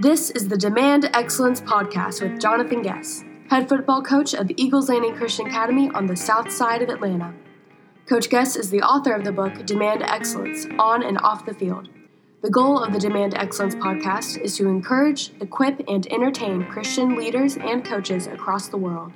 [0.00, 5.16] This is the Demand Excellence Podcast with Jonathan Guess, head football coach of Eagles Landing
[5.16, 7.34] Christian Academy on the south side of Atlanta.
[8.08, 11.88] Coach Guess is the author of the book Demand Excellence on and off the field.
[12.42, 17.56] The goal of the Demand Excellence podcast is to encourage, equip, and entertain Christian leaders
[17.56, 19.12] and coaches across the world.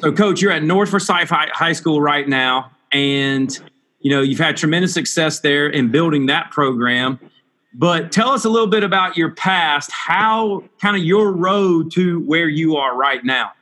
[0.00, 3.58] So, Coach, you're at North Forsyth High School right now, and
[4.00, 7.18] you know, you've had tremendous success there in building that program.
[7.72, 12.20] But tell us a little bit about your past, how kind of your road to
[12.20, 13.52] where you are right now.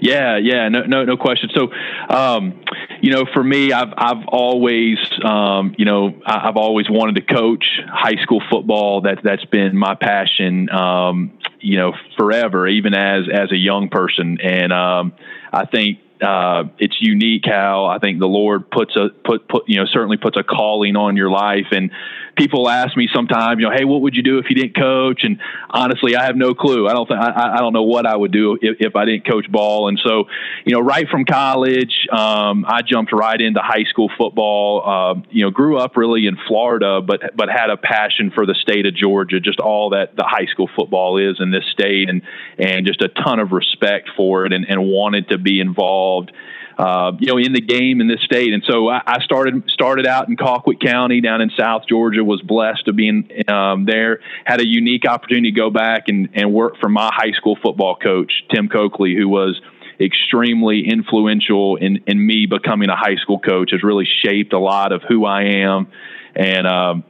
[0.00, 1.50] Yeah, yeah, no, no, no question.
[1.54, 1.72] So,
[2.14, 2.60] um,
[3.00, 7.64] you know, for me, I've I've always, um, you know, I've always wanted to coach
[7.88, 9.00] high school football.
[9.00, 14.38] That that's been my passion, um, you know, forever, even as as a young person.
[14.40, 15.14] And um,
[15.52, 19.76] I think uh, it's unique how I think the Lord puts a put put you
[19.76, 21.66] know certainly puts a calling on your life.
[21.70, 21.90] And
[22.38, 25.24] people ask me sometimes, you know, hey, what would you do if you didn't coach?
[25.24, 26.86] And honestly, I have no clue.
[26.86, 29.26] I don't think I, I don't know what I would do if, if I didn't
[29.26, 29.88] coach ball.
[29.88, 30.24] And so,
[30.64, 34.82] you know, right from college, um, I jumped right into high school football.
[34.86, 38.54] Uh, you know, grew up really in Florida, but but had a passion for the
[38.54, 42.22] state of Georgia, just all that the high school football is in this state, and
[42.56, 46.32] and just a ton of respect for it, and, and wanted to be involved
[46.78, 48.52] uh, you know, in the game in this state.
[48.52, 52.22] And so I, I, started started out in Colquitt County down in South Georgia.
[52.22, 54.20] Was blessed to be in, um, there.
[54.44, 57.96] Had a unique opportunity to go back and, and work for my high school football
[57.96, 59.60] coach Tim Coakley, who was
[60.00, 63.72] extremely influential in, in me becoming a high school coach.
[63.72, 65.88] Has really shaped a lot of who I am.
[66.36, 67.04] And um,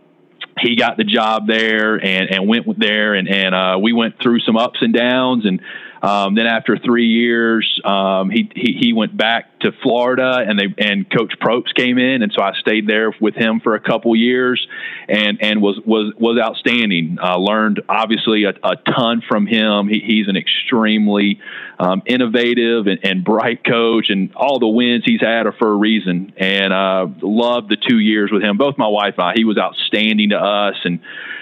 [0.60, 4.40] he got the job there and, and went there and, and uh, we went through
[4.40, 5.60] some ups and downs and
[6.02, 10.72] um, then after three years, um, he, he, he went back to Florida, and they
[10.78, 14.14] and Coach Propst came in, and so I stayed there with him for a couple
[14.14, 14.64] years,
[15.08, 17.18] and and was was was outstanding.
[17.20, 19.88] Uh, learned obviously a, a, ton from him.
[19.88, 21.40] He, he's an extremely
[21.80, 25.76] um, innovative and, and, bright coach, and all the wins he's had are for a
[25.76, 26.32] reason.
[26.36, 28.56] And uh, loved the two years with him.
[28.56, 29.32] Both my wife and I.
[29.34, 31.00] He was outstanding to us, and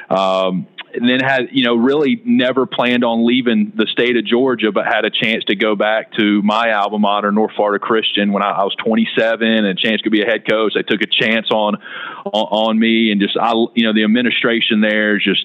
[0.09, 0.67] um,
[0.97, 4.87] and then had you know really never planned on leaving the state of Georgia, but
[4.87, 8.51] had a chance to go back to my alma mater, North Florida Christian, when I,
[8.51, 10.75] I was 27, and a chance to be a head coach.
[10.75, 11.77] They took a chance on
[12.25, 15.45] on, on me, and just I you know the administration there is just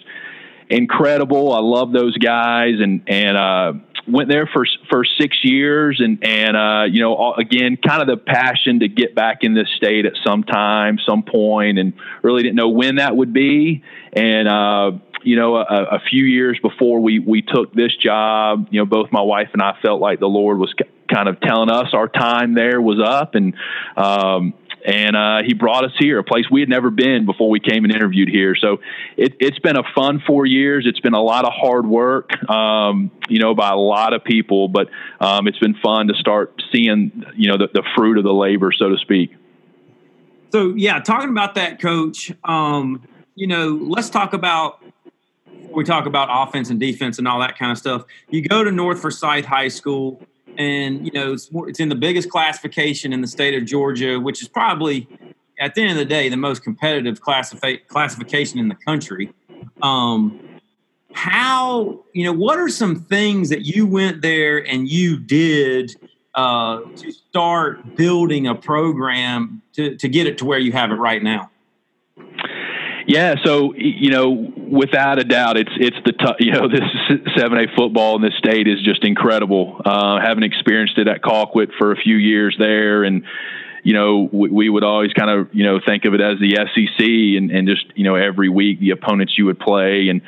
[0.69, 1.53] incredible.
[1.53, 3.73] I love those guys, and and uh,
[4.07, 8.18] went there for for six years, and and uh, you know again, kind of the
[8.18, 12.56] passion to get back in this state at some time, some point, and really didn't
[12.56, 13.83] know when that would be,
[14.13, 14.47] and.
[14.47, 14.91] Uh,
[15.23, 19.11] you know, a, a, few years before we we took this job, you know, both
[19.11, 20.73] my wife and I felt like the Lord was
[21.11, 23.53] kind of telling us our time there was up, and
[23.97, 24.53] um,
[24.85, 27.83] and uh, he brought us here, a place we had never been before we came
[27.83, 28.55] and interviewed here.
[28.55, 28.79] So
[29.15, 30.85] it, has been a fun four years.
[30.87, 34.67] It's been a lot of hard work, um, you know, by a lot of people,
[34.67, 34.89] but
[35.19, 38.71] um, it's been fun to start seeing, you know, the, the, fruit of the labor,
[38.71, 39.35] so to speak.
[40.51, 42.31] So yeah, talking about that, Coach.
[42.43, 43.03] Um,
[43.35, 44.83] you know, let's talk about
[45.69, 48.03] we talk about offense and defense and all that kind of stuff.
[48.29, 50.22] You go to North Forsyth High School,
[50.57, 54.41] and you know it's, it's in the biggest classification in the state of Georgia, which
[54.41, 55.07] is probably
[55.59, 59.31] at the end of the day the most competitive classifi- classification in the country.
[59.81, 60.39] Um,
[61.13, 65.95] how you know what are some things that you went there and you did
[66.35, 70.95] uh, to start building a program to, to get it to where you have it
[70.95, 71.50] right now?
[73.11, 76.79] Yeah, so you know, without a doubt, it's it's the t- you know this
[77.38, 79.81] seven A football in this state is just incredible.
[79.83, 83.23] Uh, having experienced it at Colquitt for a few years there, and
[83.83, 86.55] you know we, we, would always kind of you know think of it as the
[86.55, 90.21] SEC, and, and just you know every week the opponents you would play, and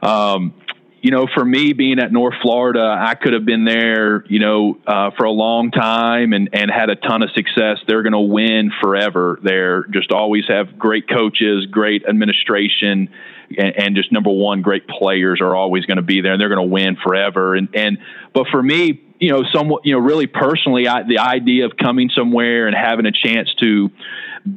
[0.00, 0.54] um,
[1.02, 4.78] you know, for me being at North Florida, I could have been there, you know,
[4.86, 7.78] uh, for a long time and, and had a ton of success.
[7.88, 9.40] They're going to win forever.
[9.42, 13.08] They're just always have great coaches, great administration,
[13.58, 16.48] and, and just number one, great players are always going to be there and they're
[16.48, 17.56] going to win forever.
[17.56, 17.98] And, and,
[18.32, 22.10] but for me, you know, somewhat, you know, really personally, I, the idea of coming
[22.14, 23.90] somewhere and having a chance to,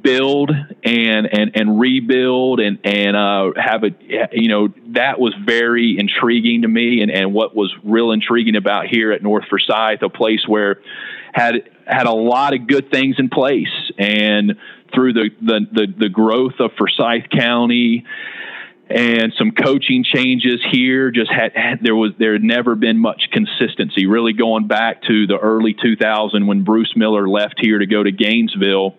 [0.02, 0.52] build
[0.84, 3.92] and and and rebuild and and uh, have a
[4.32, 8.88] you know that was very intriguing to me and and what was real intriguing about
[8.88, 10.82] here at North Forsyth, a place where
[11.34, 13.92] had had a lot of good things in place.
[13.98, 14.56] And
[14.94, 18.06] through the the the, the growth of Forsyth County
[18.88, 23.30] and some coaching changes here just had, had, there was there had never been much
[23.32, 24.06] consistency.
[24.08, 28.12] Really going back to the early 2000 when Bruce Miller left here to go to
[28.12, 28.96] Gainesville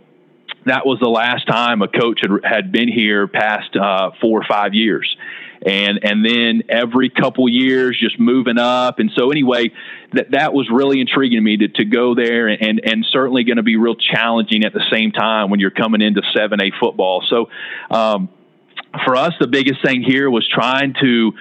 [0.66, 4.44] that was the last time a coach had, had been here past uh, four or
[4.48, 5.16] five years.
[5.64, 8.98] And and then every couple years just moving up.
[8.98, 9.70] And so anyway
[10.12, 13.56] that that was really intriguing to me to, to go there and and certainly going
[13.56, 17.24] to be real challenging at the same time when you're coming into 7A football.
[17.28, 17.46] So
[17.90, 18.28] um,
[19.04, 21.32] for us the biggest thing here was trying to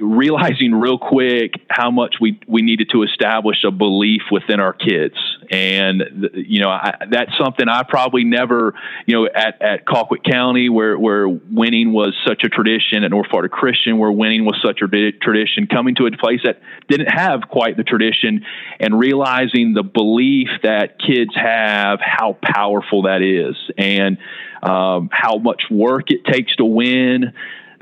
[0.00, 5.14] realizing real quick how much we we needed to establish a belief within our kids.
[5.50, 8.74] And you know I, that's something I probably never
[9.06, 13.28] you know at at Colquitt County where where winning was such a tradition at North
[13.28, 17.42] Florida Christian where winning was such a tradition coming to a place that didn't have
[17.48, 18.44] quite the tradition
[18.78, 24.18] and realizing the belief that kids have how powerful that is and
[24.62, 27.32] um, how much work it takes to win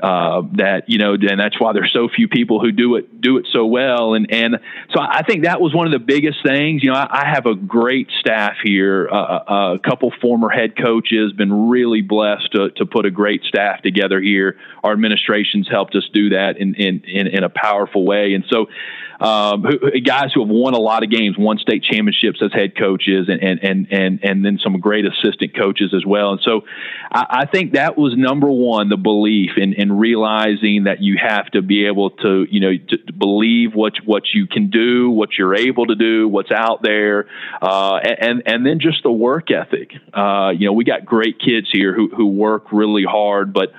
[0.01, 3.37] uh, that you know, and that's why there's so few people who do it do
[3.37, 4.13] it so well.
[4.13, 4.59] And and
[4.93, 6.83] so I think that was one of the biggest things.
[6.83, 10.75] You know, I, I have a great staff here, uh, uh, a couple former head
[10.75, 14.57] coaches, been really blessed to, to put a great staff together here.
[14.83, 18.67] Our administration's helped us do that in in in, in a powerful way, and so
[19.21, 22.75] um, who, guys who have won a lot of games, won state championships as head
[22.75, 26.31] coaches, and and and and, and then some great assistant coaches as well.
[26.31, 26.61] And so,
[27.11, 31.45] I, I think that was number one, the belief in, in realizing that you have
[31.51, 35.37] to be able to, you know, to, to believe what what you can do, what
[35.37, 37.27] you're able to do, what's out there,
[37.61, 39.91] uh, and and then just the work ethic.
[40.13, 43.71] Uh, you know, we got great kids here who who work really hard, but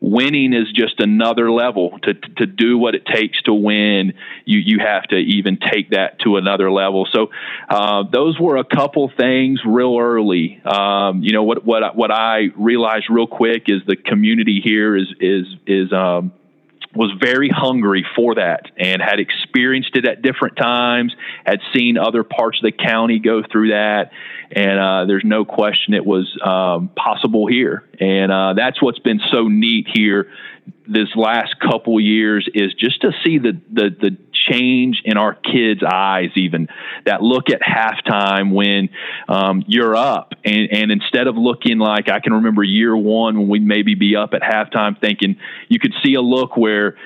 [0.00, 4.14] winning is just another level to, to do what it takes to win
[4.44, 7.30] you you have to even take that to another level so
[7.68, 12.48] uh, those were a couple things real early um, you know what what what I
[12.56, 16.32] realized real quick is the community here is is is um,
[16.94, 21.14] was very hungry for that and had experienced it at different times,
[21.44, 24.10] had seen other parts of the county go through that.
[24.50, 27.84] And uh, there's no question it was um, possible here.
[28.00, 30.30] And uh, that's what's been so neat here
[30.86, 35.82] this last couple years is just to see the, the, the change in our kids'
[35.86, 36.68] eyes, even
[37.06, 38.88] that look at halftime when
[39.28, 43.48] um, you're up, and, and instead of looking like I can remember year one when
[43.48, 45.36] we'd maybe be up at halftime, thinking
[45.68, 46.96] you could see a look where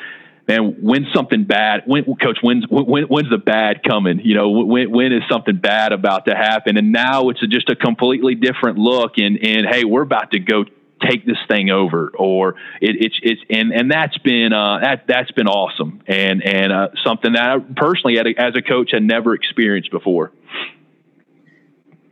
[0.46, 4.20] man, when something bad, when coach, when's when, when's the bad coming?
[4.22, 6.76] You know, when when is something bad about to happen?
[6.76, 9.18] And now it's just a completely different look.
[9.18, 10.64] And and hey, we're about to go
[11.08, 15.30] take this thing over or it, it's it's and and that's been uh, that that's
[15.32, 19.90] been awesome and and uh, something that I personally as a coach had never experienced
[19.90, 20.32] before.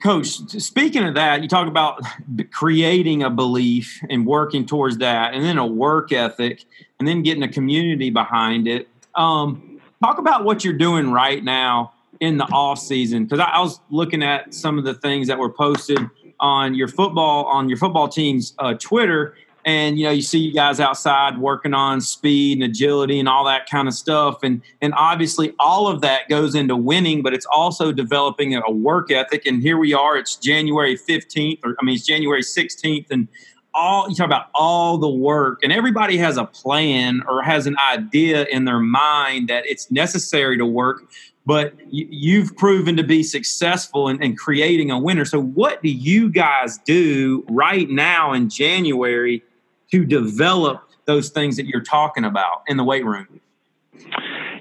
[0.02, 2.02] Coach, speaking of that, you talk about
[2.50, 6.64] creating a belief and working towards that, and then a work ethic,
[6.98, 8.88] and then getting a community behind it.
[9.14, 13.60] Um, talk about what you're doing right now in the off season, because I, I
[13.60, 15.98] was looking at some of the things that were posted
[16.42, 19.34] on your football on your football team's uh, Twitter,
[19.64, 23.44] and you know you see you guys outside working on speed and agility and all
[23.44, 27.46] that kind of stuff, and and obviously all of that goes into winning, but it's
[27.46, 29.46] also developing a work ethic.
[29.46, 33.28] And here we are; it's January fifteenth, or I mean it's January sixteenth, and
[33.74, 37.74] all you talk about all the work and everybody has a plan or has an
[37.90, 41.04] idea in their mind that it's necessary to work
[41.44, 45.24] but you've proven to be successful in, in, creating a winner.
[45.24, 49.42] So, what do you guys do right now in January
[49.90, 53.40] to develop those things that you're talking about in the weight room?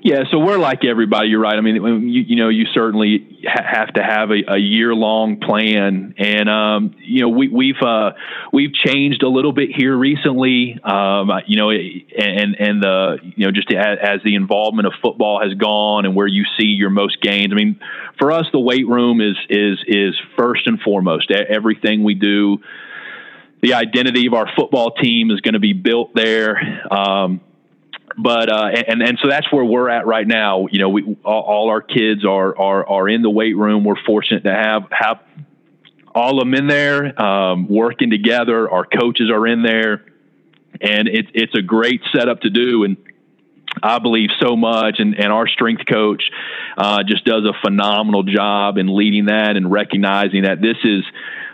[0.03, 1.29] Yeah, so we're like everybody.
[1.29, 1.55] You're right.
[1.55, 1.75] I mean,
[2.09, 6.49] you, you know, you certainly ha- have to have a, a year long plan, and
[6.49, 8.13] um, you know, we, we've uh,
[8.51, 10.79] we've changed a little bit here recently.
[10.83, 15.39] Um, you know, and and the you know just as, as the involvement of football
[15.39, 17.53] has gone, and where you see your most gains.
[17.53, 17.79] I mean,
[18.17, 21.29] for us, the weight room is is is first and foremost.
[21.29, 22.57] Everything we do,
[23.61, 26.57] the identity of our football team is going to be built there.
[26.91, 27.41] Um,
[28.17, 30.67] but uh, and and so that's where we're at right now.
[30.71, 33.83] You know, we all, all, our kids are are are in the weight room.
[33.83, 35.19] We're fortunate to have have
[36.13, 38.69] all of them in there um, working together.
[38.69, 40.05] Our coaches are in there,
[40.81, 42.83] and it's it's a great setup to do.
[42.83, 42.97] And
[43.81, 46.23] I believe so much, and, and our strength coach
[46.77, 51.03] uh, just does a phenomenal job in leading that and recognizing that this is.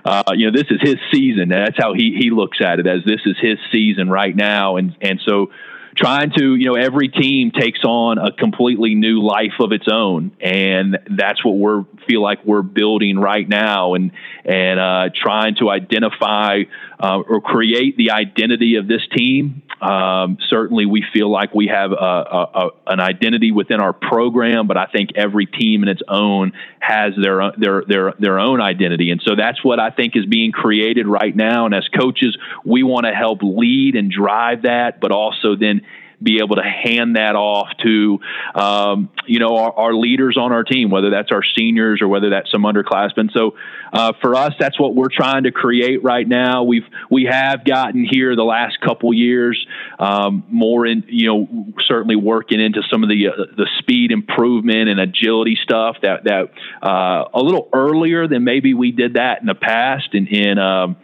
[0.06, 1.50] Uh, you know, this is his season.
[1.50, 4.96] That's how he he looks at it as this is his season right now, and
[5.02, 5.52] and so
[5.98, 10.32] trying to, you know, every team takes on a completely new life of its own,
[10.40, 14.12] and that's what we're feel like we're building right now, and
[14.46, 16.64] and uh, trying to identify
[17.00, 19.62] uh, or create the identity of this team.
[19.82, 24.66] Um, certainly, we feel like we have a, a, a, an identity within our program,
[24.66, 29.12] but I think every team in its own has their their their their own identity,
[29.12, 31.66] and so that's what I think is being created right now.
[31.66, 32.36] And as coaches,
[32.66, 35.82] we want to help lead and drive that, but also then
[36.22, 38.20] be able to hand that off to
[38.56, 42.30] um, you know our, our, leaders on our team, whether that's our seniors or whether
[42.30, 43.32] that's some underclassmen.
[43.34, 43.56] So
[43.94, 46.64] uh, for us, that's what we're trying to create right now.
[46.64, 49.64] We've we have gotten here the last couple years
[50.00, 54.90] um, more in you know certainly working into some of the uh, the speed improvement
[54.90, 56.50] and agility stuff that that
[56.82, 60.58] uh, a little earlier than maybe we did that in the past and in.
[60.58, 60.98] Um,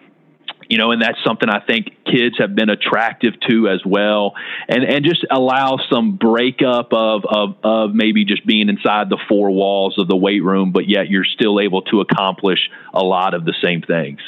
[0.74, 4.34] you know, and that's something I think kids have been attractive to as well,
[4.68, 9.51] and and just allow some breakup of of of maybe just being inside the four
[9.51, 13.46] walls of the weight room, but yet you're still able to accomplish a lot of
[13.46, 14.20] the same things.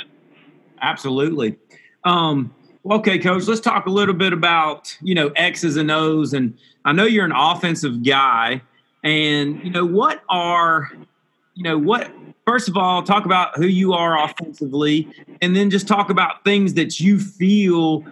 [0.79, 1.57] Absolutely.
[2.03, 2.53] Um,
[2.91, 6.91] okay, coach, let's talk a little bit about you know X's and O's, and I
[6.91, 8.61] know you're an offensive guy,
[9.03, 10.91] and you know what are
[11.55, 12.11] you know what
[12.45, 15.07] first of all, talk about who you are offensively,
[15.41, 18.05] and then just talk about things that you feel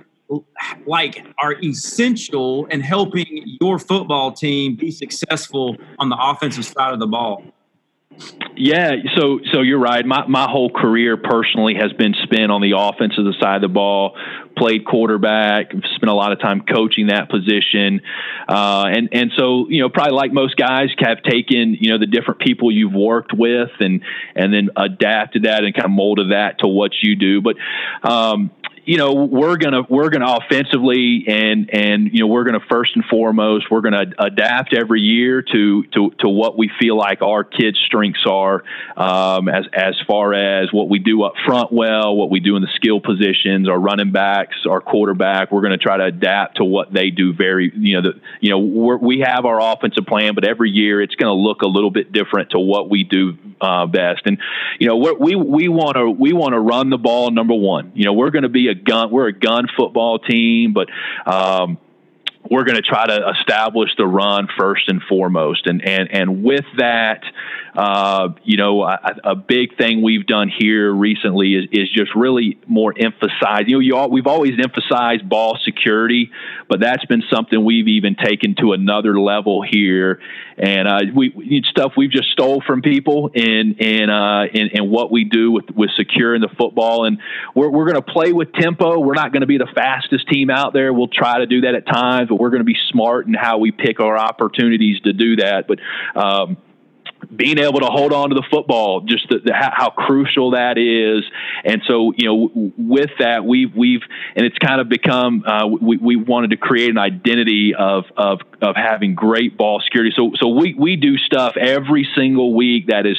[0.88, 7.00] like are essential in helping your football team be successful on the offensive side of
[7.00, 7.44] the ball.
[8.56, 10.06] Yeah, so so you're right.
[10.06, 14.16] My my whole career personally has been spent on the offensive side of the ball.
[14.56, 18.02] Played quarterback, spent a lot of time coaching that position,
[18.48, 22.06] uh, and and so you know probably like most guys have taken you know the
[22.06, 24.02] different people you've worked with and
[24.36, 27.42] and then adapted that and kind of molded that to what you do.
[27.42, 27.56] But
[28.08, 28.52] um,
[28.86, 33.06] you know we're gonna we're gonna offensively and and you know we're gonna first and
[33.06, 37.80] foremost we're gonna adapt every year to to to what we feel like our kids'
[37.86, 38.64] strengths are
[38.98, 42.62] um, as as far as what we do up front well, what we do in
[42.62, 45.52] the skill positions, our running backs, our quarterback.
[45.52, 47.34] We're gonna try to adapt to what they do.
[47.34, 51.16] Very you know the you know we have our offensive plan, but every year it's
[51.16, 54.24] gonna look a little bit different to what we do uh, best.
[54.26, 54.38] And
[54.80, 57.94] you know we we want to we want to run the ball number one.
[57.96, 59.12] You know we're gonna be a a gun.
[59.12, 60.90] We're a gun football team, but
[61.26, 61.78] um,
[62.50, 65.68] we're going to try to establish the run first and foremost.
[65.68, 67.24] And and and with that,
[67.76, 72.60] uh, you know, a, a, big thing we've done here recently is, is just really
[72.68, 73.64] more emphasize.
[73.66, 76.30] You know, you all, we've always emphasized ball security,
[76.70, 80.20] but that's been something we've even taken to another level here.
[80.56, 85.12] And uh, we, stuff we've just stole from people in in uh, in, in what
[85.12, 87.06] we do with with securing the football.
[87.06, 87.18] And
[87.56, 89.00] we're we're going to play with tempo.
[89.00, 90.94] We're not going to be the fastest team out there.
[90.94, 93.58] We'll try to do that at times, but we're going to be smart in how
[93.58, 95.66] we pick our opportunities to do that.
[95.68, 95.80] But
[96.16, 96.58] um,
[97.36, 101.24] being able to hold on to the football, just the, the, how crucial that is.
[101.64, 104.02] And so, you know, with that, we've we've
[104.36, 108.40] and it's kind of become uh, we we wanted to create an identity of of
[108.62, 110.14] of having great ball security.
[110.16, 113.18] So so we we do stuff every single week that is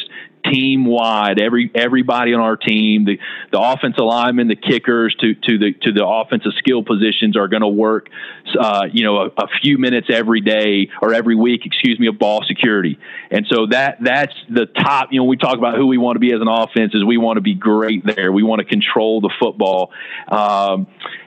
[0.51, 1.41] team wide.
[1.41, 3.19] Every everybody on our team, the
[3.53, 7.63] the offensive linemen, the kickers, to to the to the offensive skill positions are going
[7.63, 8.09] to work,
[8.59, 12.19] uh, you know, a, a, few minutes every day or every week, excuse me, of
[12.19, 12.99] ball security.
[13.31, 15.09] And so that that's the top.
[15.13, 16.95] You know, we talk about who we want to be as an offense.
[16.95, 18.33] Is we want to be great there.
[18.33, 19.91] We want to control the football.
[20.29, 20.87] Um,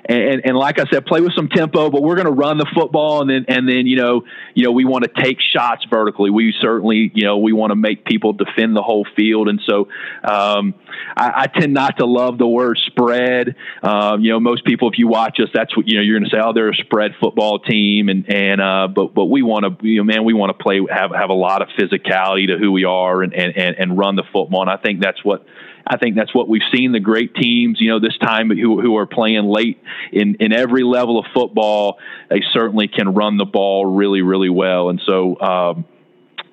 [0.10, 2.68] and, and like I said, play with some tempo, but we're going to run the
[2.74, 6.30] football, and then and then you know you know we want to take shots vertically.
[6.30, 9.88] We certainly you know we want to make people defend the whole field, and so
[10.24, 10.74] um,
[11.16, 13.56] I, I, tend not to love the word spread.
[13.84, 16.30] Um, you know, most people, if you watch us, that's what you know you're going
[16.30, 16.42] to say.
[16.44, 19.98] Oh, they're a spread football team, and and uh, but but we want to you
[19.98, 22.86] know man, we want to play have have a lot of physicality to who we
[22.86, 25.46] are, and and and run the football, and I think that's what
[25.90, 28.98] I think that's what we've seen the great teams, you know, this time who, who
[28.98, 31.98] are playing late in, in every level of football.
[32.30, 34.90] They certainly can run the ball really, really well.
[34.90, 35.86] And so, um,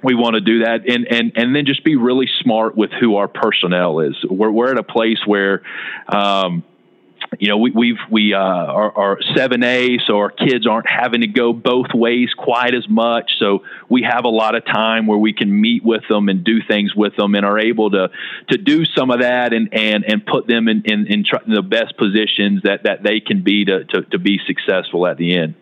[0.05, 3.17] we want to do that and, and, and then just be really smart with who
[3.17, 4.15] our personnel is.
[4.29, 5.63] We're, we're at a place where,
[6.09, 6.63] um,
[7.39, 11.27] you know, we, we've we uh, are seven A, so our kids aren't having to
[11.27, 13.33] go both ways quite as much.
[13.39, 16.61] So we have a lot of time where we can meet with them and do
[16.69, 18.11] things with them, and are able to
[18.51, 21.97] to do some of that and and and put them in in, in the best
[21.97, 25.55] positions that that they can be to, to to be successful at the end.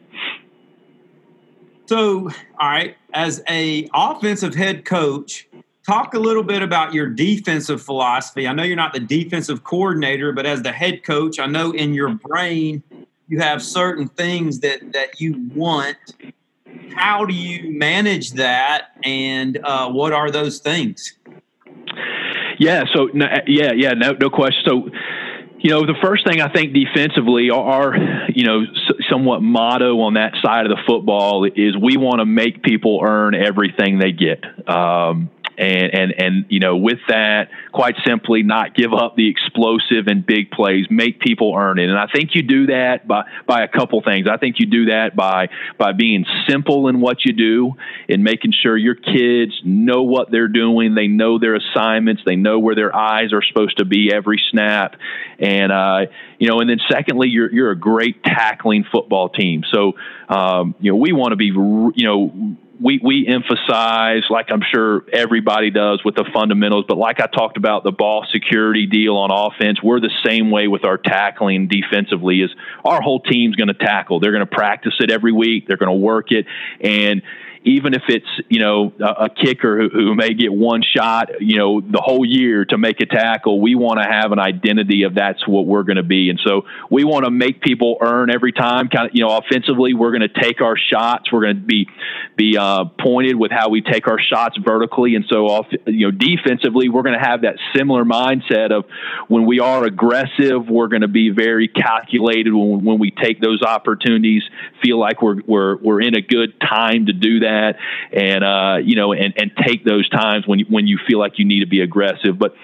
[1.87, 5.49] So, all right, as a offensive head coach,
[5.87, 8.47] talk a little bit about your defensive philosophy.
[8.47, 11.93] I know you're not the defensive coordinator, but as the head coach, I know in
[11.93, 12.83] your brain
[13.29, 15.97] you have certain things that that you want.
[16.95, 21.15] How do you manage that, and uh, what are those things?
[22.59, 22.85] Yeah.
[22.95, 23.09] So
[23.47, 23.93] yeah, yeah.
[23.95, 24.63] No, no question.
[24.67, 24.89] So
[25.63, 27.95] you know, the first thing I think defensively, our,
[28.29, 28.63] you know,
[29.09, 33.35] somewhat motto on that side of the football is we want to make people earn
[33.35, 34.43] everything they get.
[34.69, 40.07] Um, and and and you know with that quite simply not give up the explosive
[40.07, 40.87] and big plays.
[40.91, 41.89] Make people earn it.
[41.89, 44.27] And i think you do that by by a couple things.
[44.31, 47.75] I think you do that by by being simple in what you do
[48.09, 50.95] and making sure your kids know what they're doing.
[50.95, 52.23] They know their assignments.
[52.25, 54.97] They know where their eyes are supposed to be every snap.
[55.39, 56.07] And uh
[56.39, 59.63] you know and then secondly you're you're a great tackling football team.
[59.73, 59.93] So
[60.29, 65.05] um you know we want to be you know we we emphasize, like I'm sure
[65.13, 69.31] everybody does with the fundamentals, but like I talked about the ball security deal on
[69.31, 72.41] offense, we're the same way with our tackling defensively.
[72.41, 72.51] Is
[72.85, 74.19] our whole team's going to tackle?
[74.21, 75.69] They're going to practice it every week.
[75.69, 76.47] They're going to work it,
[76.81, 77.23] and
[77.65, 81.57] even if it's you know a, a kicker who, who, may get one shot you
[81.57, 85.15] know the whole year to make a tackle we want to have an identity of
[85.15, 86.31] that's what we're going to be.
[86.31, 88.89] And so we want to make people earn every time.
[88.89, 91.33] Kind of you know offensively we're going to take our shots.
[91.33, 91.89] We're going to be
[92.37, 95.15] be uh, pointed with how we take our shots vertically.
[95.15, 98.85] And so off you know defensively we're going to have that similar mindset of
[99.29, 103.63] when we are aggressive we're going to be very calculated when, when we take those
[103.63, 104.43] opportunities
[104.83, 107.77] feel like we're we're we're in a good time to do that that,
[108.13, 111.39] and uh, you know, and and take those times when you, when you feel like
[111.39, 112.39] you need to be aggressive.
[112.39, 112.55] But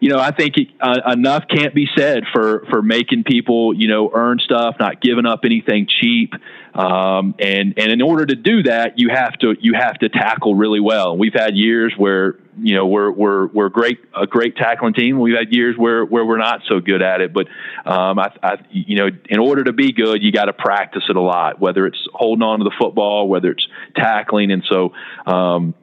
[0.00, 4.10] you know, I think uh, enough can't be said for for making people you know
[4.12, 6.32] earn stuff, not giving up anything cheap.
[6.74, 10.54] Um, and and in order to do that, you have to you have to tackle
[10.54, 11.16] really well.
[11.16, 15.18] We've had years where you know we're we're we're great a great tackling team.
[15.20, 17.32] We've had years where where we're not so good at it.
[17.32, 17.46] But
[17.84, 21.16] um, I, I you know in order to be good, you got to practice it
[21.16, 21.60] a lot.
[21.60, 23.66] Whether it's holding on to the football, whether it's
[23.96, 24.92] tackling, and so.
[25.26, 25.74] Um,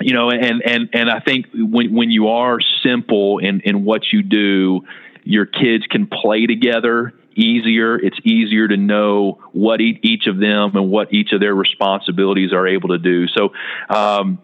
[0.00, 4.02] you know, and and and I think when when you are simple in in what
[4.12, 4.82] you do,
[5.24, 7.96] your kids can play together easier.
[7.96, 12.66] It's easier to know what each of them and what each of their responsibilities are
[12.66, 13.26] able to do.
[13.28, 13.50] So,
[13.88, 14.38] um,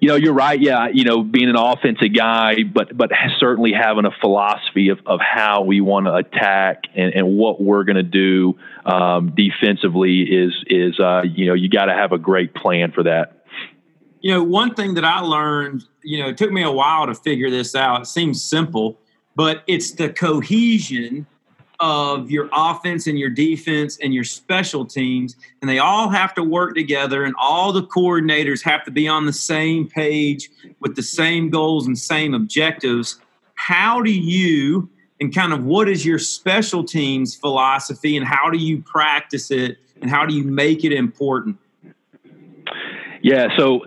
[0.00, 0.60] you know, you're right.
[0.60, 5.20] Yeah, you know, being an offensive guy, but but certainly having a philosophy of, of
[5.20, 10.52] how we want to attack and, and what we're going to do um, defensively is
[10.66, 13.44] is uh, you know you got to have a great plan for that.
[14.20, 17.14] You know, one thing that I learned, you know, it took me a while to
[17.14, 18.02] figure this out.
[18.02, 19.00] It seems simple,
[19.36, 21.26] but it's the cohesion
[21.80, 26.42] of your offense and your defense and your special teams, and they all have to
[26.42, 31.02] work together, and all the coordinators have to be on the same page with the
[31.02, 33.20] same goals and same objectives.
[33.54, 34.88] How do you,
[35.20, 39.78] and kind of what is your special teams philosophy, and how do you practice it,
[40.00, 41.58] and how do you make it important?
[43.22, 43.84] Yeah, so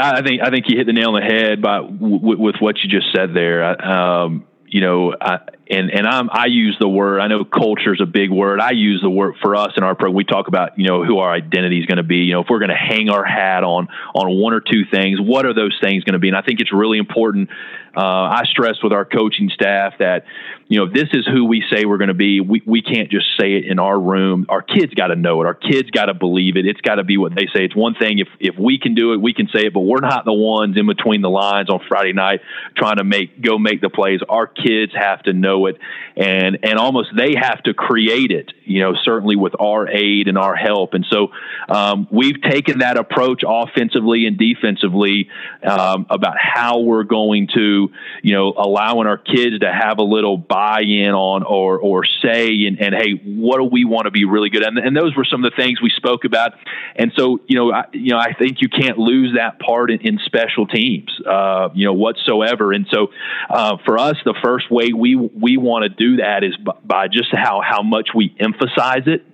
[0.00, 2.88] I think I think you hit the nail on the head by with what you
[2.90, 3.64] just said there.
[3.82, 5.38] Um, you know, I,
[5.70, 7.20] and and I'm I use the word.
[7.20, 8.60] I know culture is a big word.
[8.60, 10.14] I use the word for us in our program.
[10.14, 12.18] We talk about you know who our identity is going to be.
[12.18, 15.20] You know, if we're going to hang our hat on on one or two things,
[15.20, 16.28] what are those things going to be?
[16.28, 17.50] And I think it's really important.
[17.96, 20.24] Uh, I stress with our coaching staff that
[20.70, 22.40] you know, this is who we say we're going to be.
[22.40, 24.46] We, we can't just say it in our room.
[24.48, 25.46] Our kids got to know it.
[25.46, 26.64] Our kids got to believe it.
[26.64, 27.64] It's got to be what they say.
[27.64, 29.98] It's one thing if, if we can do it, we can say it, but we're
[29.98, 32.40] not the ones in between the lines on Friday night
[32.76, 34.20] trying to make, go make the plays.
[34.28, 35.76] Our kids have to know it
[36.16, 40.38] and, and almost they have to create it, you know, certainly with our aid and
[40.38, 40.94] our help.
[40.94, 41.32] And so
[41.68, 45.28] um, we've taken that approach offensively and defensively
[45.64, 47.79] um, about how we're going to,
[48.22, 52.66] you know, allowing our kids to have a little buy in on or or say
[52.66, 54.68] and, and hey, what do we want to be really good at?
[54.68, 56.52] And, and those were some of the things we spoke about.
[56.96, 60.00] And so, you know, I, you know, I think you can't lose that part in,
[60.00, 62.72] in special teams, uh, you know, whatsoever.
[62.72, 63.08] And so,
[63.48, 67.08] uh, for us, the first way we we want to do that is by, by
[67.08, 69.24] just how how much we emphasize it.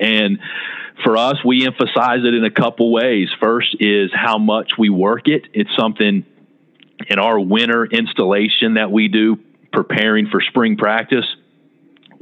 [0.00, 0.38] And
[1.04, 3.28] for us, we emphasize it in a couple ways.
[3.40, 5.46] First is how much we work it.
[5.52, 6.24] It's something
[7.08, 9.38] in our winter installation that we do
[9.72, 11.24] preparing for spring practice,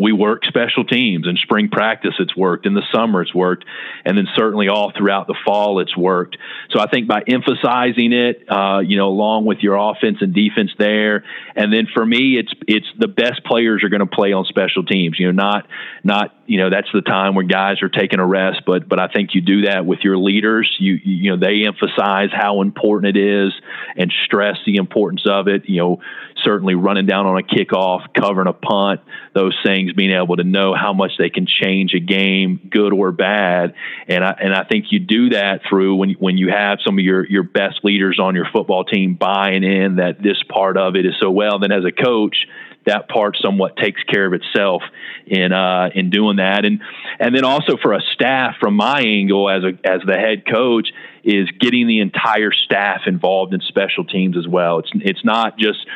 [0.01, 1.27] we work special teams.
[1.27, 2.67] In spring practice it's worked.
[2.67, 3.65] In the summer it's worked.
[4.05, 6.37] And then certainly all throughout the fall it's worked.
[6.71, 10.71] So i think by emphasizing it uh, you know along with your offense and defense
[10.79, 14.45] there and then for me it's it's the best players are going to play on
[14.45, 15.19] special teams.
[15.19, 15.67] You know not
[16.03, 19.09] not you know that's the time when guys are taking a rest but but i
[19.09, 20.75] think you do that with your leaders.
[20.79, 23.53] You you know they emphasize how important it is
[23.97, 25.69] and stress the importance of it.
[25.69, 26.01] You know
[26.45, 29.01] certainly running down on a kickoff, covering a punt,
[29.35, 33.13] those things, being able to know how much they can change a game, good or
[33.13, 33.75] bad.
[34.09, 37.05] And I, and I think you do that through when, when you have some of
[37.05, 41.07] your, your best leaders on your football team buying in that this part of it
[41.07, 41.59] is so well.
[41.59, 42.47] Then as a coach,
[42.87, 44.83] that part somewhat takes care of itself
[45.27, 46.65] in uh, in doing that.
[46.65, 46.81] And
[47.19, 50.89] and then also for a staff, from my angle as a as the head coach,
[51.25, 54.79] is getting the entire staff involved in special teams as well.
[54.81, 55.87] It's it's not just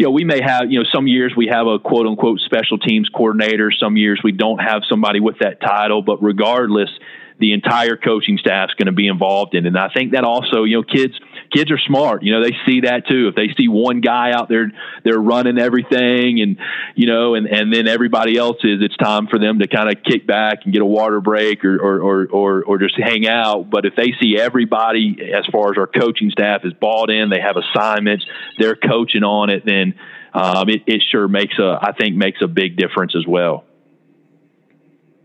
[0.00, 2.78] you know, we may have, you know, some years we have a quote unquote special
[2.78, 3.70] teams coordinator.
[3.70, 6.00] Some years we don't have somebody with that title.
[6.00, 6.88] But regardless,
[7.38, 9.66] the entire coaching staff is going to be involved in.
[9.66, 9.68] It.
[9.68, 12.22] And I think that also, you know, kids kids are smart.
[12.22, 13.28] You know, they see that too.
[13.28, 14.70] If they see one guy out there,
[15.04, 16.56] they're running everything, and
[16.94, 18.80] you know, and and then everybody else is.
[18.82, 21.76] It's time for them to kind of kick back and get a water break or
[21.76, 23.70] or or or, or just hang out.
[23.70, 27.40] But if they see everybody, as far as our coaching staff is bought in, they
[27.40, 28.24] have assignments,
[28.58, 29.94] they're coaching on it, then
[30.34, 33.64] um, it, it sure makes a I think makes a big difference as well.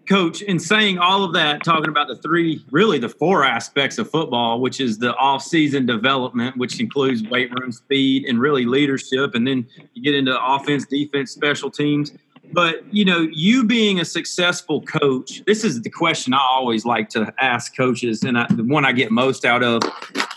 [0.08, 4.10] Coach, in saying all of that, talking about the three, really the four aspects of
[4.10, 9.48] football, which is the off-season development, which includes weight room speed and really leadership, and
[9.48, 12.12] then you get into offense, defense, special teams.
[12.54, 17.10] But you know, you being a successful coach, this is the question I always like
[17.10, 19.82] to ask coaches, and I, the one I get most out of.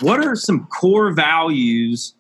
[0.00, 2.14] What are some core values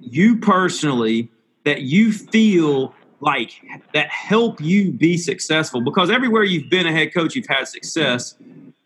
[0.00, 1.30] you personally
[1.64, 3.52] that you feel like
[3.94, 5.80] that help you be successful?
[5.80, 8.36] Because everywhere you've been a head coach, you've had success.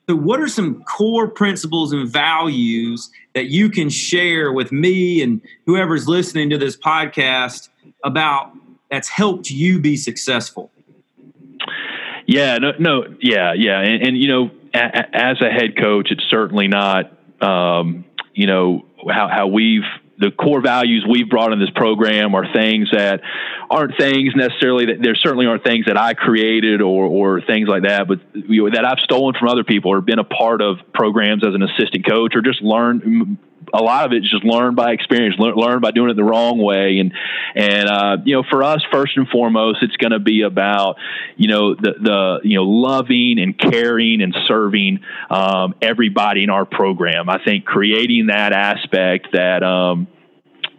[0.08, 5.40] So, what are some core principles and values that you can share with me and
[5.66, 7.68] whoever's listening to this podcast
[8.04, 8.52] about
[8.90, 10.70] that's helped you be successful?
[12.26, 16.24] Yeah, no, no, yeah, yeah, and, and you know, a, as a head coach, it's
[16.30, 19.84] certainly not, um, you know, how how we've
[20.20, 23.22] the core values we've brought in this program are things that
[23.70, 27.84] aren't things necessarily that there certainly aren't things that I created or, or things like
[27.84, 30.76] that, but you know, that I've stolen from other people or been a part of
[30.92, 33.38] programs as an assistant coach or just learned
[33.72, 36.58] a lot of it's just learned by experience, learn, learned by doing it the wrong
[36.58, 36.98] way.
[36.98, 37.12] And,
[37.54, 40.96] and, uh, you know, for us, first and foremost, it's going to be about,
[41.36, 46.64] you know, the, the, you know, loving and caring and serving, um, everybody in our
[46.64, 47.28] program.
[47.28, 50.08] I think creating that aspect that, um,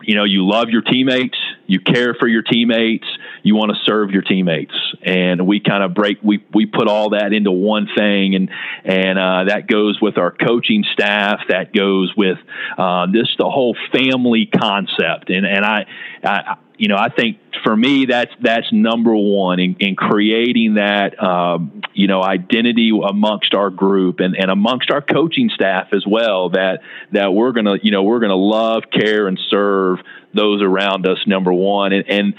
[0.04, 1.38] you know, you love your teammates,
[1.68, 3.06] you care for your teammates,
[3.44, 7.12] you want to serve your teammates, and we kind of break we we put all
[7.12, 8.50] that into one thing, and
[8.84, 12.38] and uh, that goes with our coaching staff, that goes with
[12.78, 15.86] uh, this the whole family concept, and and I,
[16.24, 21.22] I you know, I think for me, that's that's number one in, in creating that
[21.24, 26.50] um, you know identity amongst our group and, and amongst our coaching staff as well.
[26.50, 26.80] That
[27.12, 30.00] that we're gonna you know we're gonna love, care, and serve
[30.34, 32.34] those around us number one and and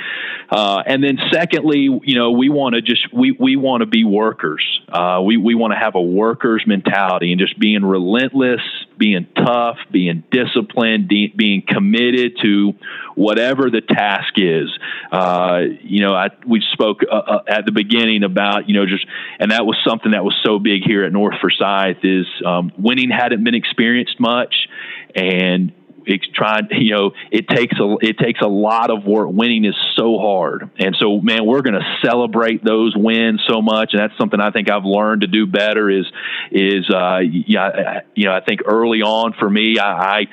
[0.50, 4.02] uh, and then secondly you know we want to just we we want to be
[4.02, 8.60] workers uh, we we want to have a workers mentality and just being relentless
[9.02, 12.72] being tough being disciplined de- being committed to
[13.16, 14.68] whatever the task is.
[15.10, 19.04] Uh, you know I, we spoke uh, uh, at the beginning about you know just
[19.40, 23.10] and that was something that was so big here at North Forsyth is um, winning
[23.10, 24.68] hadn't been experienced much.
[25.16, 25.72] And
[26.06, 29.76] it's trying you know it takes a it takes a lot of work winning is
[29.96, 34.16] so hard and so man we're going to celebrate those wins so much and that's
[34.18, 36.06] something i think i've learned to do better is
[36.50, 40.26] is uh yeah you know i think early on for me i, I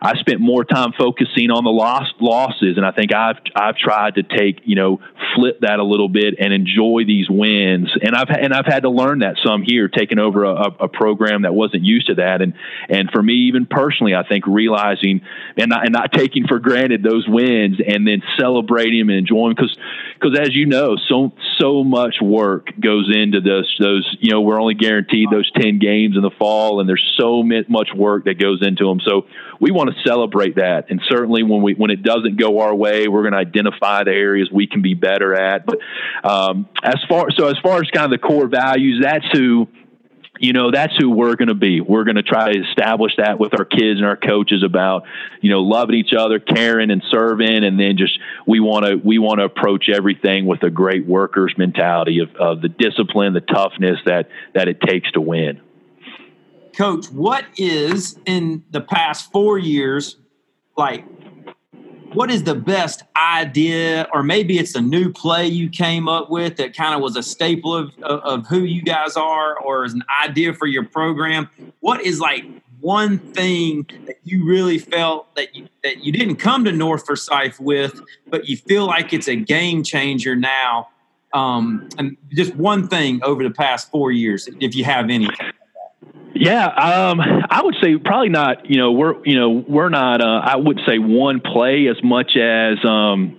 [0.00, 4.16] I spent more time focusing on the lost losses, and I think I've I've tried
[4.16, 5.00] to take you know
[5.34, 7.90] flip that a little bit and enjoy these wins.
[8.00, 11.42] And I've and I've had to learn that some here, taking over a, a program
[11.42, 12.42] that wasn't used to that.
[12.42, 12.54] And
[12.88, 15.15] and for me, even personally, I think realizing
[15.56, 19.54] and not, and not taking for granted those wins, and then celebrating them and enjoying
[19.54, 19.76] because
[20.14, 23.66] because as you know, so so much work goes into this.
[23.78, 27.42] Those you know we're only guaranteed those ten games in the fall, and there's so
[27.42, 29.00] much work that goes into them.
[29.04, 29.26] So
[29.60, 30.90] we want to celebrate that.
[30.90, 34.12] And certainly when we when it doesn't go our way, we're going to identify the
[34.12, 35.66] areas we can be better at.
[35.66, 35.78] But
[36.24, 39.68] um, as far so as far as kind of the core values, that's who
[40.38, 43.38] you know that's who we're going to be we're going to try to establish that
[43.38, 45.04] with our kids and our coaches about
[45.40, 49.18] you know loving each other caring and serving and then just we want to we
[49.18, 53.98] want to approach everything with a great workers mentality of, of the discipline the toughness
[54.04, 55.60] that that it takes to win
[56.76, 60.16] Coach, what is in the past four years
[60.76, 61.06] like?
[62.12, 66.56] What is the best idea, or maybe it's a new play you came up with
[66.56, 69.92] that kind of was a staple of, of, of who you guys are, or is
[69.92, 71.48] an idea for your program?
[71.80, 72.44] What is like
[72.80, 77.58] one thing that you really felt that you, that you didn't come to North Forsyth
[77.60, 80.88] with, but you feel like it's a game changer now?
[81.32, 85.52] Um, and just one thing over the past four years, if you have anything.
[86.38, 88.68] Yeah, um, I would say probably not.
[88.70, 90.20] You know, we're you know we're not.
[90.20, 93.38] Uh, I would say one play as much as um,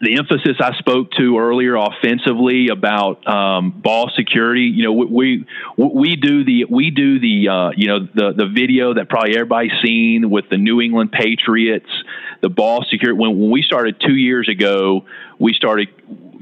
[0.00, 4.62] the emphasis I spoke to earlier offensively about um, ball security.
[4.62, 8.94] You know, we we, do the we do the uh, you know the the video
[8.94, 11.90] that probably everybody's seen with the New England Patriots,
[12.40, 13.18] the ball security.
[13.18, 15.04] When when we started two years ago,
[15.38, 15.88] we started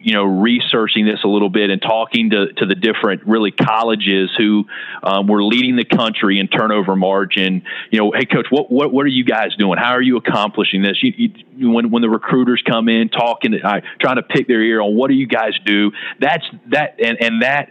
[0.03, 4.31] you know researching this a little bit and talking to, to the different really colleges
[4.37, 4.65] who
[5.03, 7.63] um, were leading the country in turnover margin.
[7.91, 9.79] You know, hey coach, what what what are you guys doing?
[9.79, 11.03] How are you accomplishing this?
[11.03, 14.81] You, you, when when the recruiters come in talking, uh, trying to pick their ear
[14.81, 15.93] on what do you guys do?
[16.19, 17.71] That's that and and that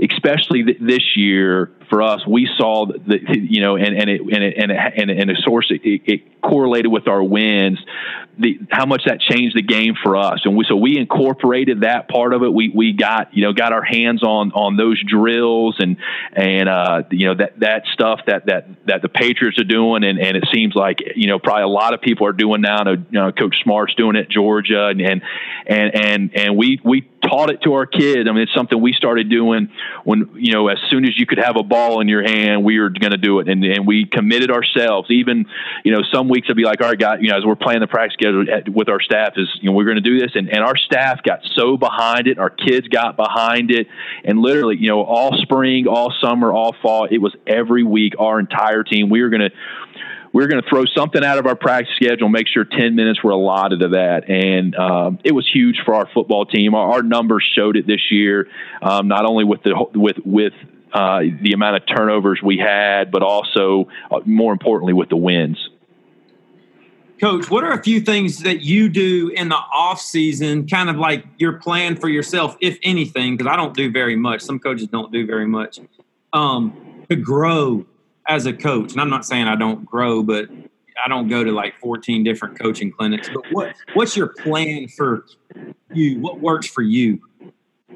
[0.00, 4.44] especially th- this year for us, we saw the you know, and and it and
[4.44, 7.78] it, and, it, and, and a source it, it, correlated with our wins.
[8.38, 12.08] The how much that changed the game for us, and we so we incorporated that
[12.08, 12.52] part of it.
[12.52, 15.96] We we got you know got our hands on on those drills and
[16.32, 20.20] and uh, you know that that stuff that that that the Patriots are doing, and
[20.20, 22.88] and it seems like you know probably a lot of people are doing now.
[22.88, 25.22] You know, Coach Smart's doing it, Georgia, and and
[25.66, 28.28] and and, we we taught it to our kids.
[28.28, 29.70] I mean, it's something we started doing
[30.04, 32.64] when you know as soon as you could have a ball ball in your hand,
[32.64, 33.48] we were going to do it.
[33.48, 35.10] And, and we committed ourselves.
[35.10, 35.46] Even,
[35.84, 37.80] you know, some weeks I'd be like, all right, guys, you know, as we're playing
[37.80, 40.32] the practice schedule with our staff is, you know, we're going to do this.
[40.34, 42.38] And, and our staff got so behind it.
[42.38, 43.88] Our kids got behind it.
[44.24, 48.38] And literally, you know, all spring, all summer, all fall, it was every week, our
[48.40, 49.10] entire team.
[49.10, 49.50] We were going to,
[50.32, 53.22] we are going to throw something out of our practice schedule, make sure 10 minutes
[53.22, 54.28] were allotted to that.
[54.28, 56.74] And um, it was huge for our football team.
[56.74, 58.48] Our, our numbers showed it this year,
[58.82, 60.52] um, not only with the, with, with
[60.92, 65.70] uh, the amount of turnovers we had, but also, uh, more importantly, with the wins.
[67.20, 70.96] Coach, what are a few things that you do in the off season, kind of
[70.96, 73.36] like your plan for yourself, if anything?
[73.36, 74.40] Because I don't do very much.
[74.40, 75.80] Some coaches don't do very much
[76.32, 77.86] um, to grow
[78.28, 78.92] as a coach.
[78.92, 80.48] And I'm not saying I don't grow, but
[81.04, 83.28] I don't go to like 14 different coaching clinics.
[83.32, 85.26] But what what's your plan for
[85.92, 86.20] you?
[86.20, 87.20] What works for you?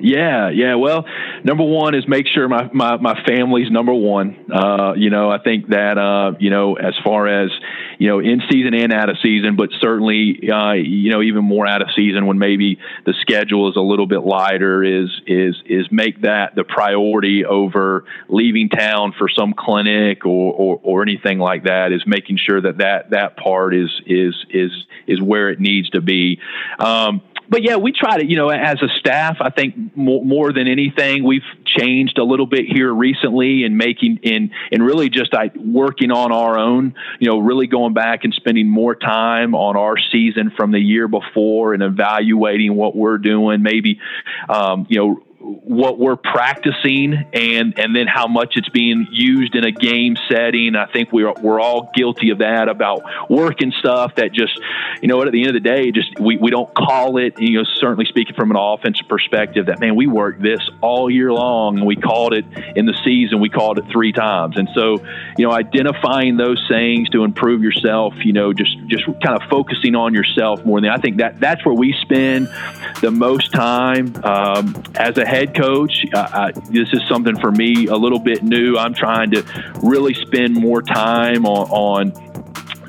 [0.00, 0.76] Yeah, yeah.
[0.76, 1.04] Well,
[1.44, 4.50] number one is make sure my my, my family's number one.
[4.50, 7.50] Uh, you know, I think that uh, you know, as far as
[7.98, 11.66] you know, in season and out of season, but certainly uh, you know, even more
[11.66, 14.82] out of season when maybe the schedule is a little bit lighter.
[14.82, 20.80] Is is is make that the priority over leaving town for some clinic or or,
[20.82, 21.92] or anything like that.
[21.92, 24.70] Is making sure that that that part is is is
[25.06, 26.40] is where it needs to be.
[26.78, 27.20] Um,
[27.52, 30.66] but yeah, we try to, you know, as a staff, I think more, more than
[30.66, 35.50] anything, we've changed a little bit here recently in making in and really just I,
[35.54, 39.96] working on our own, you know, really going back and spending more time on our
[40.10, 43.62] season from the year before and evaluating what we're doing.
[43.62, 44.00] Maybe,
[44.48, 49.64] um, you know, what we're practicing and and then how much it's being used in
[49.64, 50.76] a game setting.
[50.76, 54.58] I think we're we're all guilty of that about working stuff that just
[55.00, 57.58] you know at the end of the day just we, we don't call it you
[57.58, 61.78] know certainly speaking from an offensive perspective that man we worked this all year long
[61.78, 62.44] and we called it
[62.76, 64.98] in the season we called it three times and so
[65.36, 69.94] you know identifying those things to improve yourself you know just just kind of focusing
[69.94, 72.48] on yourself more than I think that that's where we spend
[73.00, 76.04] the most time um, as a head coach.
[76.12, 78.76] Uh, I, this is something for me a little bit new.
[78.76, 79.42] I'm trying to
[79.82, 82.32] really spend more time on, on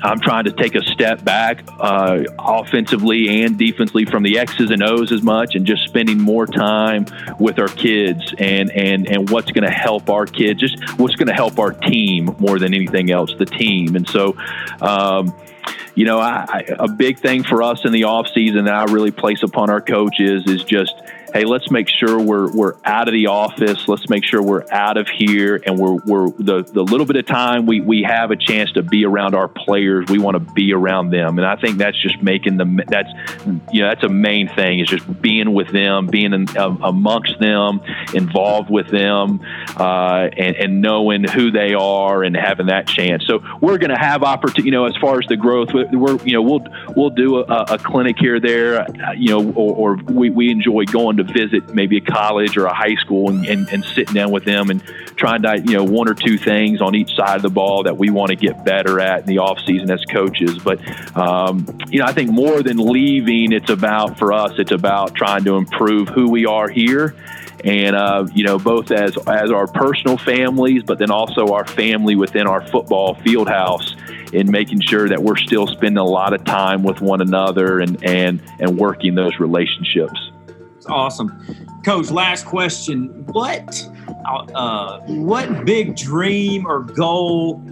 [0.02, 4.82] I'm trying to take a step back uh, offensively and defensively from the X's and
[4.82, 7.06] O's as much and just spending more time
[7.40, 11.28] with our kids and, and, and what's going to help our kids, just what's going
[11.28, 13.96] to help our team more than anything else, the team.
[13.96, 14.36] And so,
[14.82, 15.34] um,
[15.94, 18.92] you know, I, I, a big thing for us in the off season that I
[18.92, 20.94] really place upon our coaches is just
[21.34, 23.88] hey, let's make sure we're we're out of the office.
[23.88, 27.26] Let's make sure we're out of here, and we're we're the the little bit of
[27.26, 30.08] time we we have a chance to be around our players.
[30.08, 32.80] We want to be around them, and I think that's just making them.
[32.86, 33.10] That's
[33.72, 37.38] you know that's a main thing is just being with them, being in, uh, amongst
[37.40, 37.80] them,
[38.14, 39.40] involved with them,
[39.76, 43.26] uh, and, and knowing who they are and having that chance.
[43.26, 44.66] So we're going to have opportunity.
[44.66, 46.64] You know, as far as the growth, we're you know we'll
[46.96, 48.82] we'll do a, a clinic here there.
[48.82, 52.66] Uh, you know, or, or we we enjoy going to visit maybe a college or
[52.66, 54.82] a high school and, and, and sitting down with them and
[55.16, 57.96] trying to, you know, one or two things on each side of the ball that
[57.96, 60.58] we want to get better at in the off season as coaches.
[60.58, 60.80] But,
[61.16, 65.44] um, you know, I think more than leaving, it's about, for us, it's about trying
[65.44, 67.14] to improve who we are here
[67.64, 72.14] and uh, you know both as as our personal families, but then also our family
[72.14, 73.96] within our football field house
[74.32, 78.04] in making sure that we're still spending a lot of time with one another and
[78.04, 80.30] and and working those relationships.
[80.84, 81.42] It's awesome,
[81.82, 82.10] Coach.
[82.10, 83.88] Last question: What
[84.54, 87.62] uh, what big dream or goal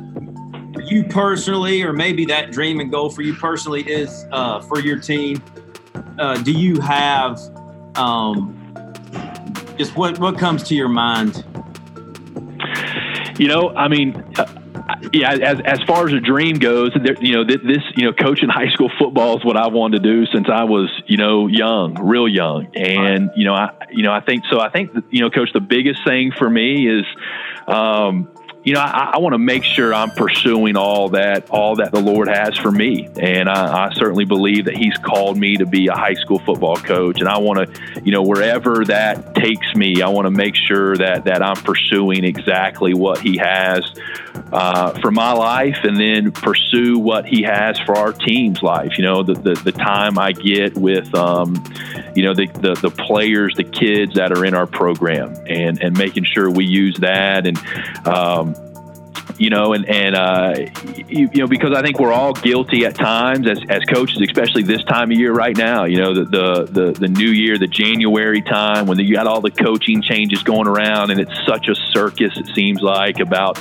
[0.87, 4.99] you personally, or maybe that dream and goal for you personally is uh, for your
[4.99, 5.43] team?
[6.19, 7.39] Uh, do you have
[7.97, 8.57] um,
[9.77, 11.45] just what what comes to your mind?
[13.39, 14.47] You know, I mean, uh,
[15.13, 18.49] yeah, as as far as a dream goes, there, you know, this, you know, coaching
[18.49, 21.95] high school football is what I wanted to do since I was, you know, young,
[21.95, 24.61] real young, and you know, I, you know, I think so.
[24.61, 27.05] I think, you know, coach, the biggest thing for me is,
[27.67, 28.29] um,
[28.65, 32.01] you know, I, I want to make sure I'm pursuing all that, all that the
[32.01, 35.89] Lord has for me, and I, I, certainly believe that He's called me to be
[35.89, 40.03] a high school football coach, and I want to, you know, wherever that takes me,
[40.03, 43.81] I want to make sure that that I'm pursuing exactly what He has
[44.53, 48.99] uh, for my life, and then pursue what He has for our team's life.
[48.99, 51.63] You know, the the, the time I get with, um,
[52.15, 55.97] you know, the, the the players, the kids that are in our program, and and
[55.97, 57.59] making sure we use that and.
[58.07, 58.55] Um,
[59.43, 60.55] you know, and and uh,
[61.09, 64.63] you, you, know because I think we're all guilty at times as, as coaches, especially
[64.63, 65.83] this time of year right now.
[65.83, 69.41] You know, the the the, the new year, the January time when you got all
[69.41, 72.37] the coaching changes going around, and it's such a circus.
[72.37, 73.61] It seems like about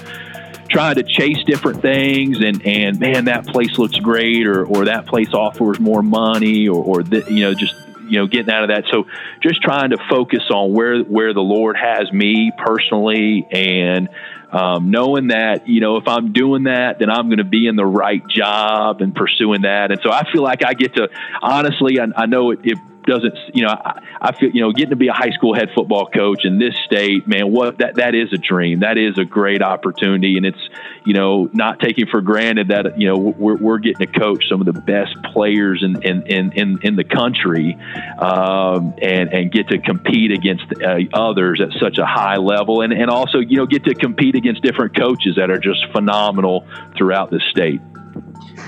[0.69, 5.05] trying to chase different things and and man that place looks great or or that
[5.05, 7.73] place offers more money or or the, you know just
[8.07, 9.05] you know getting out of that so
[9.41, 14.07] just trying to focus on where where the lord has me personally and
[14.51, 17.75] um, knowing that you know if I'm doing that, then I'm going to be in
[17.75, 19.91] the right job and pursuing that.
[19.91, 21.09] And so I feel like I get to
[21.41, 24.91] honestly, I, I know it, it doesn't, you know, I, I, feel, you know, getting
[24.91, 28.15] to be a high school head football coach in this state, man, what that, that
[28.15, 28.81] is a dream.
[28.81, 30.37] That is a great opportunity.
[30.37, 30.69] And it's,
[31.05, 34.61] you know, not taking for granted that, you know, we're, we're getting to coach some
[34.61, 37.77] of the best players in, in, in, in, in the country
[38.19, 42.81] um, and, and get to compete against uh, others at such a high level.
[42.81, 46.67] And, and also, you know, get to compete against different coaches that are just phenomenal
[46.97, 47.81] throughout the state.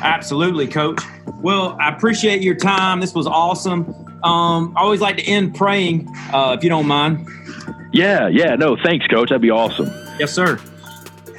[0.02, 1.02] Absolutely, coach.
[1.44, 3.02] Well, I appreciate your time.
[3.02, 3.94] This was awesome.
[4.24, 7.28] Um, I always like to end praying, uh, if you don't mind.
[7.92, 8.56] Yeah, yeah.
[8.56, 9.30] No, thanks, coach.
[9.30, 9.88] That'd be awesome.
[10.18, 10.58] Yes, sir.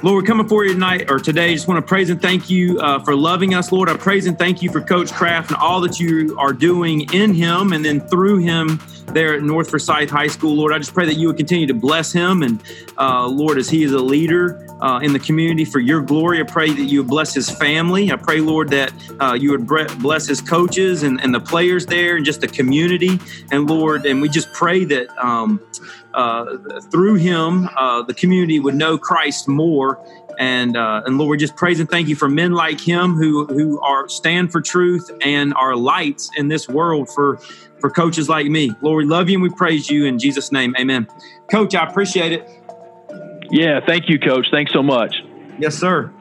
[0.03, 1.51] Lord, we're coming for you tonight or today.
[1.55, 3.89] Just want to praise and thank you uh, for loving us, Lord.
[3.89, 7.33] I praise and thank you for Coach Kraft and all that you are doing in
[7.33, 10.55] him and then through him there at North Forsyth High School.
[10.55, 12.61] Lord, I just pray that you would continue to bless him and,
[12.99, 16.39] uh, Lord, as he is a leader uh, in the community for your glory.
[16.39, 18.11] I pray that you bless his family.
[18.11, 22.15] I pray, Lord, that uh, you would bless his coaches and, and the players there
[22.15, 23.19] and just the community.
[23.51, 25.61] And Lord, and we just pray that um,
[26.13, 26.57] uh,
[26.91, 29.99] through him, uh, the community would know Christ more.
[30.37, 33.45] And uh, and Lord, we just praise and thank you for men like him who
[33.45, 37.37] who are stand for truth and are lights in this world for
[37.79, 38.75] for coaches like me.
[38.81, 40.75] Lord, we love you and we praise you in Jesus' name.
[40.77, 41.07] Amen.
[41.49, 42.64] Coach, I appreciate it.
[43.51, 44.47] Yeah, thank you, Coach.
[44.51, 45.15] Thanks so much.
[45.57, 46.11] Yes, sir.